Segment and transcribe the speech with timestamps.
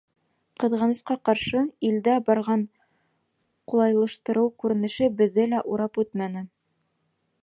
[0.61, 2.63] Ҡыҙғанысҡа ҡаршы, илдә барған
[3.73, 6.43] ҡулайлаштырыу күренеше беҙҙе лә урап үтмәне.